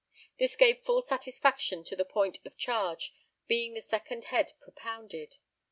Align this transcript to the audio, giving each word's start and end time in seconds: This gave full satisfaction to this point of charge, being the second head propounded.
This 0.39 0.55
gave 0.55 0.81
full 0.81 1.03
satisfaction 1.03 1.83
to 1.83 1.95
this 1.95 2.07
point 2.09 2.39
of 2.43 2.57
charge, 2.57 3.13
being 3.45 3.75
the 3.75 3.81
second 3.81 4.25
head 4.33 4.53
propounded. 4.59 5.37